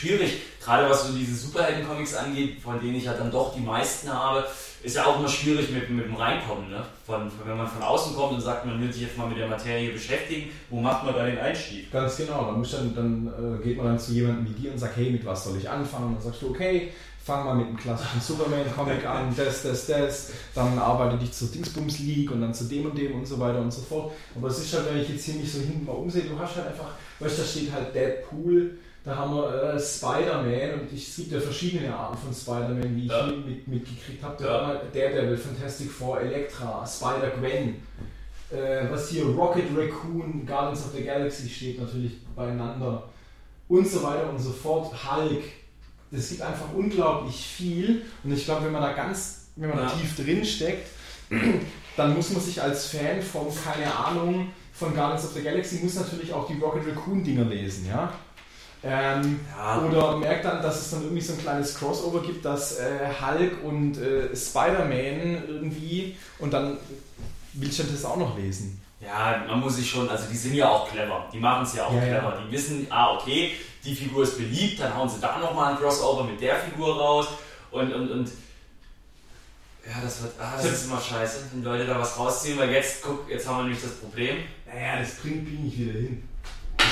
[0.00, 4.12] schwierig, gerade was so diese Superhelden-Comics angeht, von denen ich ja dann doch die meisten
[4.12, 4.46] habe,
[4.82, 6.70] ist ja auch immer schwierig mit, mit dem Reinkommen.
[6.70, 6.82] Ne?
[7.04, 9.48] Von, wenn man von außen kommt und sagt, man will sich jetzt mal mit der
[9.48, 11.92] Materie beschäftigen, wo macht man da den Einstieg?
[11.92, 14.78] Ganz genau, dann, muss dann, dann äh, geht man dann zu jemandem wie dir und
[14.78, 16.06] sagt, hey, mit was soll ich anfangen?
[16.06, 20.32] Und dann sagst du, okay, fang mal mit einem klassischen Superman-Comic an, das, das, das,
[20.54, 23.60] dann arbeite dich zur Dingsbums League und dann zu dem und dem und so weiter
[23.60, 24.12] und so fort.
[24.34, 26.56] Aber es ist halt, wenn ich jetzt hier mich so hinten mal umsehe, du hast
[26.56, 31.08] halt einfach, weißt du, da steht halt Deadpool, da haben wir äh, Spider-Man und ich,
[31.08, 33.26] es gibt ja verschiedene Arten von Spider-Man, wie ich Ja.
[33.26, 34.44] mit, mit, mitgekriegt habe.
[34.44, 34.80] Ja.
[34.92, 37.76] Daredevil, Fantastic Four, Elektra, Spider-Gwen,
[38.52, 43.04] äh, was hier Rocket Raccoon, Guardians of the Galaxy steht natürlich beieinander
[43.68, 44.92] und so weiter und so fort.
[44.92, 45.42] Hulk.
[46.12, 49.84] Es gibt einfach unglaublich viel und ich glaube, wenn man da ganz, wenn man da
[49.84, 49.90] Ja.
[49.90, 50.88] tief drin steckt,
[51.96, 55.94] dann muss man sich als Fan von, keine Ahnung, von Guardians of the Galaxy, muss
[55.94, 58.12] natürlich auch die Rocket Raccoon Dinger lesen, ja.
[58.82, 59.78] Ähm, Ja.
[59.82, 63.62] oder merkt dann, dass es dann irgendwie so ein kleines Crossover gibt, dass äh, Hulk
[63.62, 66.78] und äh, Spider-Man irgendwie und dann
[67.52, 68.80] will ich dann das auch noch lesen.
[69.00, 71.26] Ja, man muss sich schon, also die sind ja auch clever.
[71.32, 72.18] Die machen es ja auch Ja, ja.
[72.20, 72.38] clever.
[72.46, 73.52] Die wissen, ah, okay,
[73.84, 77.26] die Figur ist beliebt, dann hauen sie da nochmal ein Crossover mit der Figur raus
[77.70, 78.30] und, und, und
[79.86, 83.02] ja, das wird, ah, das ist immer scheiße, wenn Leute da was rausziehen, weil jetzt,
[83.02, 84.36] guck, jetzt haben wir nämlich das Problem.
[84.66, 86.22] Naja, das bringt mich nicht wieder hin.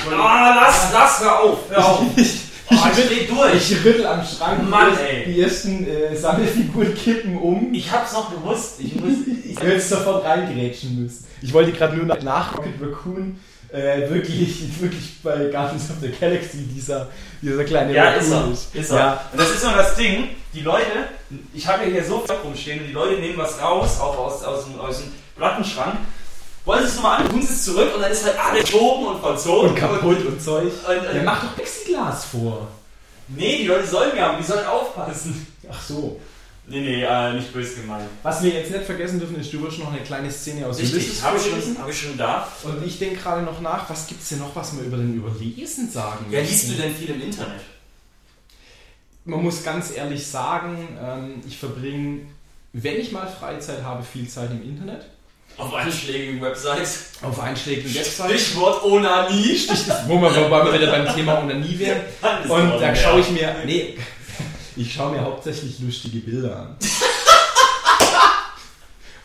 [0.05, 2.01] Ich Ah, lass, lass, hör auf, hör auf.
[2.15, 2.39] Ich,
[2.71, 3.71] Oh, ich dreh durch.
[3.71, 5.25] ich rüttel am Schrank Mann, die, ey.
[5.33, 7.73] die ersten äh, Sammelfiguren kippen um.
[7.73, 8.75] Ich hab's noch gewusst.
[8.77, 11.25] Ich muss, ich, Ich hätte jetzt sofort reingrätschen müssen.
[11.41, 13.39] Ich wollte gerade nur nach- nach Rocket Raccoon
[13.73, 17.07] äh, wirklich, wirklich bei Guardians of the Galaxy dieser,
[17.41, 18.79] dieser kleine Ja, ist Raccoon er.
[18.81, 18.97] Ist er.
[18.97, 20.85] Ja, Und das ist so das Ding, die Leute,
[21.55, 24.43] ich habe ja hier so viel rumstehen und die Leute nehmen was raus, auch aus,
[24.43, 25.95] aus, dem, aus dem Plattenschrank,
[26.65, 29.07] wollen sie es nochmal an, tun sie es zurück und dann ist halt alles toben
[29.07, 29.69] und verzogen.
[29.69, 30.63] und kaputt und Zeug.
[30.87, 32.67] Und, und, Der macht doch Plexiglas vor.
[33.27, 35.47] nee, die Leute sollen ja, die sollen aufpassen.
[35.71, 36.19] Ach so.
[36.71, 38.03] Nee, nee, äh, nicht böse gemeint.
[38.21, 40.93] Was wir jetzt nicht vergessen dürfen, ist, du wirst noch eine kleine Szene aus Richtig,
[40.97, 42.47] Ulysses habe ich, schon- hab ich schon da.
[42.63, 45.15] Und ich denke gerade noch nach, was gibt es denn noch, was wir über den
[45.15, 46.51] Überlesen sagen Ja, müssen?
[46.51, 47.61] liest du denn viel im Internet?
[49.25, 52.21] Man muss ganz ehrlich sagen, ähm, ich verbringe,
[52.73, 55.05] wenn ich mal Freizeit habe, viel Zeit im Internet.
[55.57, 57.11] Auf einschlägigen Websites.
[57.21, 58.41] Auf einschlägigen Websites.
[58.41, 59.59] Stichwort Onanie.
[60.07, 62.01] Wo wir, wobei wir wieder beim Thema Onanie wären.
[62.49, 63.97] Und da schaue ich mir, nee,
[64.77, 66.75] ich schaue mir hauptsächlich lustige Bilder an.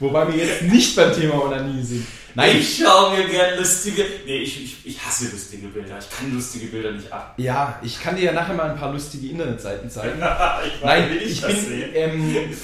[0.01, 2.05] Wobei wir jetzt nicht beim Thema Onanie sind.
[2.35, 4.05] Nein, Ich schaue mir gern lustige.
[4.27, 5.97] Nee, ich, ich, ich hasse lustige Bilder.
[5.99, 7.35] Ich kann lustige Bilder nicht ab.
[7.37, 10.19] ja, ich kann dir ja nachher mal ein paar lustige Internetseiten zeigen.
[10.19, 11.91] ich Nein, will ich das bin, sehen.
[11.95, 12.57] ähm,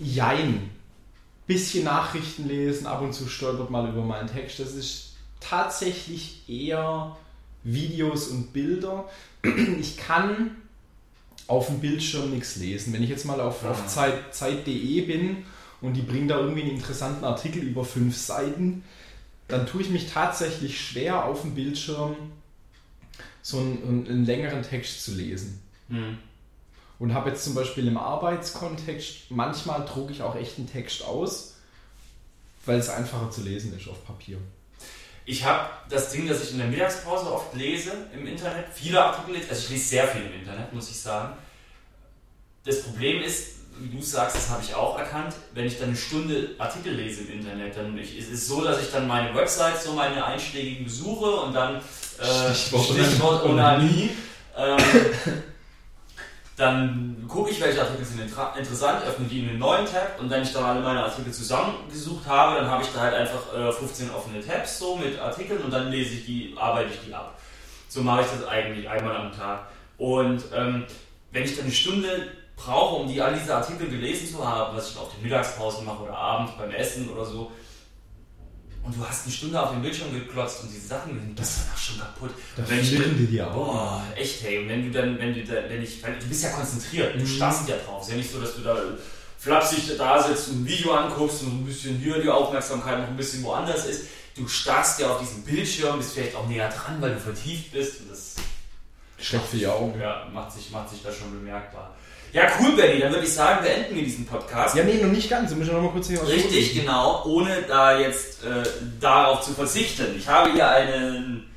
[0.00, 0.70] jein.
[1.46, 4.58] Bisschen Nachrichten lesen, ab und zu stolpert mal über meinen Text.
[4.58, 7.16] Das ist tatsächlich eher
[7.62, 9.08] Videos und Bilder.
[9.80, 10.56] Ich kann
[11.46, 12.92] auf dem Bildschirm nichts lesen.
[12.92, 13.86] Wenn ich jetzt mal auf, auf Ah.
[13.86, 15.44] Zeit- Zeit.de bin
[15.80, 18.82] und die bringen da irgendwie einen interessanten Artikel über fünf Seiten,
[19.48, 22.16] dann tue ich mich tatsächlich schwer auf dem Bildschirm
[23.42, 25.60] so einen, einen, längeren Text zu lesen.
[25.88, 26.18] Hm.
[26.98, 31.56] Und habe jetzt zum Beispiel im Arbeitskontext, manchmal drucke ich auch echt einen Text aus,
[32.64, 34.38] weil es einfacher zu lesen ist auf Papier.
[35.26, 39.34] Ich habe das Ding, dass ich in der Mittagspause oft lese im Internet, viele Artikel
[39.34, 41.36] lese, also ich lese sehr viel im Internet, muss ich sagen.
[42.64, 45.96] Das Problem ist, wie du sagst, das habe ich auch erkannt, wenn ich dann eine
[45.96, 49.82] Stunde Artikel lese im Internet, dann ich, es ist so, dass ich dann meine Website,
[49.82, 53.44] so meine einschlägigen besuche und dann äh, Stichwort Stichwort.
[53.44, 54.10] Onanie.
[54.56, 54.78] Ähm,
[56.56, 60.42] dann gucke ich, welche Artikel sind interessant, öffne die in einen neuen Tab und wenn
[60.42, 64.10] ich dann alle meine Artikel zusammengesucht habe, dann habe ich da halt einfach äh, 15
[64.10, 67.38] offene Tabs so mit Artikeln und dann lese ich die, arbeite ich die ab.
[67.88, 69.66] So mache ich das eigentlich einmal am Tag.
[69.98, 70.84] Und ähm,
[71.30, 74.90] wenn ich dann eine Stunde brauche, um die all diese Artikel gelesen zu haben, was
[74.90, 77.52] ich auf den Mittagspausen mache oder abends beim Essen oder so,
[78.86, 81.78] und du hast eine Stunde auf den Bildschirm geklotzt und diese Sachen sind das danach
[81.78, 82.30] schon kaputt.
[82.56, 83.54] Da dann- die dir auch.
[83.54, 84.58] Boah, echt, hey.
[84.62, 87.20] Und wenn du dann, wenn du da, wenn ich, weil du bist ja konzentriert, du
[87.20, 87.26] Mhm.
[87.26, 88.00] starrst ja drauf.
[88.02, 88.76] Es ist ja nicht so, dass du da
[89.38, 93.16] flapsig da sitzt und ein Video anguckst und ein bisschen hier die Aufmerksamkeit noch ein
[93.16, 94.04] bisschen woanders ist.
[94.36, 98.00] Du starrst ja auf diesen Bildschirm, bist vielleicht auch näher dran, weil du vertieft bist.
[98.02, 98.34] Und das
[99.18, 99.98] Schlecht für die Augen.
[100.00, 101.94] ja, macht, sich, macht sich da schon bemerkbar.
[102.36, 103.00] Ja, cool, Benny.
[103.00, 104.76] Dann würde ich sagen, beenden wir diesen Podcast.
[104.76, 105.48] Ja, nee, noch nicht ganz.
[105.50, 106.80] Wir müssen noch mal kurz hier was Richtig, vorlesen.
[106.82, 108.62] genau, ohne da jetzt äh,
[109.00, 110.14] darauf zu verzichten.
[110.18, 111.50] Ich habe hier einen.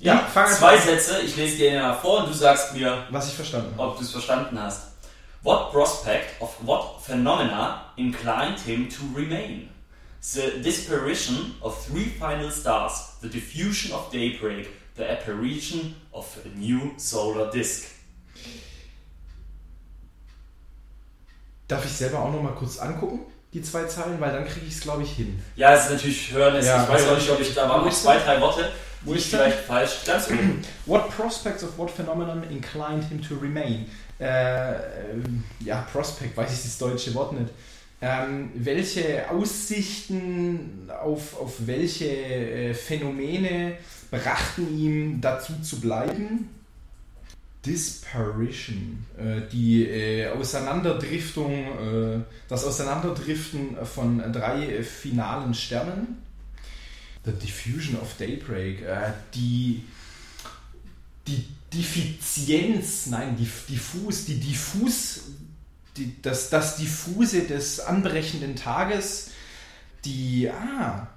[0.00, 0.82] Ja, Ja, fang zwei an.
[0.82, 1.20] Sätze.
[1.24, 3.90] Ich lese dir nach vor und du sagst mir, Was ich verstanden habe.
[3.90, 4.88] ob du es verstanden hast.
[5.42, 9.68] What prospect of what phenomena inclined him to remain?
[10.22, 16.92] The disparition of three final stars, the diffusion of daybreak, the apparition of a new
[16.96, 17.84] solar disk.
[21.68, 23.20] Darf ich selber auch noch mal kurz angucken,
[23.52, 24.20] die zwei Zeilen?
[24.20, 25.42] Weil dann kriege ich es, glaube ich, hin.
[25.56, 26.62] Ja, es ist natürlich hören.
[26.62, 28.70] Ja, ich weiß auch nicht, ob ich da waren zwei, drei Worte,
[29.02, 30.04] Wo ich vielleicht falsch.
[30.06, 30.28] Ganz.
[30.86, 33.86] What prospects of what phenomenon inclined him to remain?
[34.20, 34.76] Äh, äh,
[35.60, 37.50] ja, Prospect, weiß ich das deutsche Wort nicht.
[38.00, 43.78] Ähm, welche Aussichten auf, auf welche äh, Phänomene
[44.10, 46.50] brachten ihm dazu zu bleiben?
[47.64, 56.18] Disparition, äh, die äh, Auseinanderdriftung, äh, das Auseinanderdriften von drei finalen Sternen.
[57.24, 58.84] The Diffusion of Daybreak,
[59.34, 59.82] die,
[61.26, 65.22] die Diffizienz, nein, die diffus, die diffus,
[65.96, 69.30] die, das, das Diffuse des anbrechenden Tages,
[70.04, 71.08] die, ah,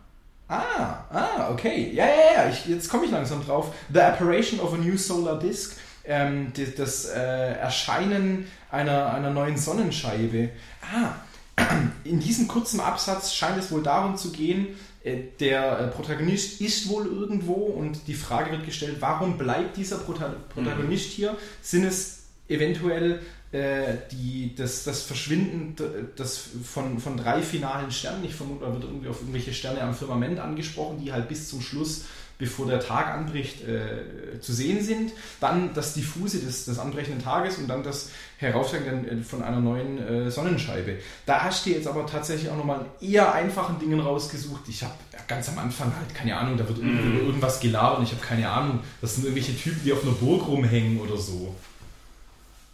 [0.47, 3.73] ah, ah, okay, ja, ja, ja, ich, jetzt komme ich langsam drauf.
[3.91, 5.75] The Apparition of a New Solar Disk,
[6.07, 10.49] ähm, die, das äh, Erscheinen einer, einer neuen Sonnenscheibe.
[10.81, 11.15] Ah,
[12.03, 14.67] in diesem kurzen Absatz scheint es wohl darum zu gehen,
[15.03, 19.97] äh, der äh, Protagonist ist wohl irgendwo und die Frage wird gestellt, warum bleibt dieser
[19.97, 21.37] Prota Protagonist hier?
[21.61, 25.75] Sind es eventuell äh, die, das, das Verschwinden
[26.15, 28.25] das von, von drei finalen Sternen?
[28.25, 31.61] Ich vermute, da wird irgendwie auf irgendwelche Sterne am Firmament angesprochen, die halt bis zum
[31.61, 32.05] Schluss
[32.37, 35.11] bevor der Tag anbricht, äh, zu sehen sind.
[35.39, 39.97] Dann das Diffuse des, des anbrechenden Tages und dann das Heraufsteigen äh, von einer neuen
[39.97, 40.97] äh, Sonnenscheibe.
[41.25, 44.61] Da hast du jetzt aber tatsächlich auch nochmal eher einfachen Dingen rausgesucht.
[44.67, 44.93] Ich habe
[45.27, 48.79] ganz am Anfang halt keine Ahnung, da wird über irgendwas gelabert ich habe keine Ahnung.
[49.01, 51.55] Das sind irgendwelche Typen, die auf einer Burg rumhängen oder so.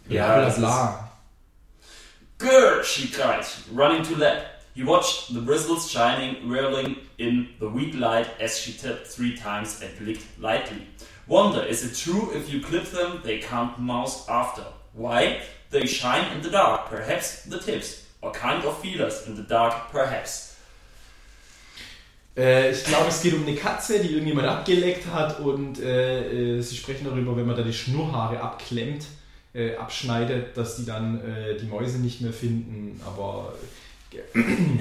[0.10, 1.12] Ja, bla das bla.
[2.38, 4.53] Grr, she cried, running to lap.
[4.75, 9.81] He watched the bristles shining, whirling in the weak light as she tapped three times
[9.81, 10.88] and blinked lightly.
[11.27, 14.63] Wonder, is it true if you clip them, they can't mouse after?
[14.93, 15.41] Why?
[15.69, 19.91] They shine in the dark, perhaps the tips, or kind of feelers in the dark,
[19.91, 20.55] perhaps.
[22.36, 26.62] Äh, ich glaube, es geht um eine Katze, die irgendjemand abgeleckt hat und äh, äh,
[26.62, 29.05] sie sprechen darüber, wenn man da die Schnurrhaare abklemmt,
[29.53, 32.99] äh, abschneidet, dass die dann äh, die Mäuse nicht mehr finden.
[33.05, 33.53] Aber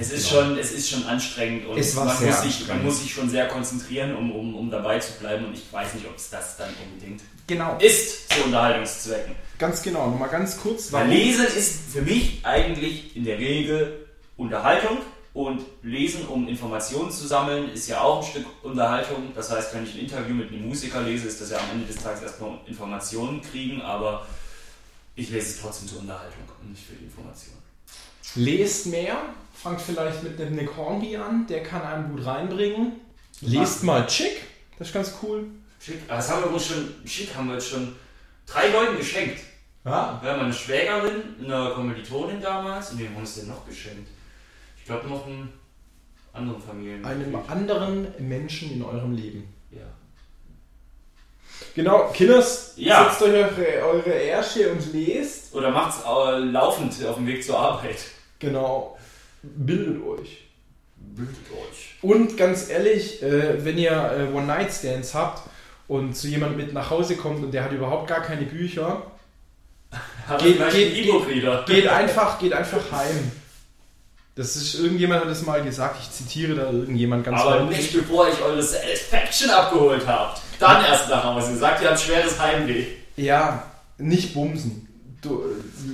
[0.01, 0.43] Es ist, Genau.
[0.43, 4.17] schon, es ist schon anstrengend und man, muss sich, man muss sich schon sehr konzentrieren,
[4.17, 7.23] um, um, um dabei zu bleiben und ich weiß nicht, ob es das dann unbedingt
[7.47, 9.35] genau, ist zu Unterhaltungszwecken.
[9.59, 10.09] ganz genau.
[10.11, 10.93] Nochmal ganz kurz.
[10.93, 14.99] Weil Lesen ist für mich eigentlich in der Regel Unterhaltung
[15.35, 19.33] und Lesen, um Informationen zu sammeln, ist ja auch ein Stück Unterhaltung.
[19.35, 21.87] Das heißt, wenn ich ein Interview mit einem Musiker lese, ist das ja am Ende
[21.87, 24.27] des Tages erstmal Informationen kriegen, aber
[25.17, 27.55] ich lese es trotzdem zur Unterhaltung und nicht für die Information.
[28.35, 29.17] Lest mehr,
[29.55, 32.93] fangt vielleicht mit einem Nick Hornby an, der kann einen gut reinbringen.
[33.41, 34.43] Lest mal Chick,
[34.79, 35.47] das ist ganz cool.
[35.81, 37.95] Schick, aber das haben wir uns schon, schick, haben wir jetzt schon
[38.47, 39.41] drei Leuten geschenkt.
[39.85, 43.67] Ja, Wir haben eine Schwägerin, eine Kommilitonin damals und wem haben wir es denn noch
[43.67, 44.09] geschenkt?
[44.79, 45.53] Ich glaube noch einen
[46.33, 47.27] anderen Familienmitglied.
[47.27, 49.53] einem anderen Menschen in eurem Leben.
[49.73, 49.81] Ja.
[51.75, 53.05] Genau, Kinders, Ja.
[53.09, 55.53] setzt euch eure, eure Ärsche und lest.
[55.55, 57.99] Oder macht's äh, laufend auf dem Weg zur Arbeit.
[58.43, 58.99] Genau,
[59.43, 60.45] bildet euch.
[60.99, 61.95] Bildet euch.
[62.03, 65.49] Und ganz ehrlich, äh, wenn ihr äh, One-Night-Stands habt
[65.89, 69.03] und zu jemandem mit nach Hause kommt und der hat überhaupt gar keine Bücher,
[70.39, 71.65] Geht- geht- E-Book-Reader.
[71.67, 73.31] geht einfach, geht einfach heim.
[74.35, 78.29] Das ist, irgendjemand hat das mal gesagt, ich zitiere da irgendjemand ganz Aber nicht bevor
[78.29, 80.41] ich eure Satisfaction abgeholt habt.
[80.59, 81.55] Dann erst nach Hause.
[81.57, 82.87] Sagt ihr habt schweres Heimweh.
[83.17, 83.65] Ja,
[83.99, 84.89] nicht bumsen.
[85.23, 85.45] Du,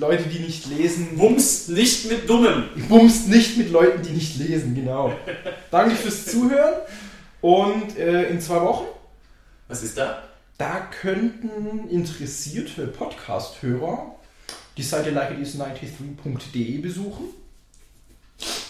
[0.01, 1.17] Leute, die nicht lesen.
[1.19, 2.65] Bums nicht mit Dummen.
[2.89, 5.13] Bumst nicht mit Leuten, die nicht lesen, genau.
[5.71, 6.77] Danke fürs Zuhören
[7.43, 8.87] und äh, in zwei Wochen,
[9.69, 10.23] Was ist da?
[10.57, 14.17] da könnten interessierte Podcast-Hörer
[14.79, 17.25] die Seite likeatis93.de besuchen.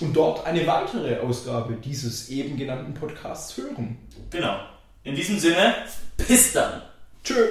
[0.01, 3.97] und dort eine weitere Ausgabe dieses eben genannten Podcasts hören.
[4.31, 4.59] Genau.
[5.05, 5.75] In diesem Sinne,
[6.17, 6.83] bis dann.
[7.23, 7.47] Tschö.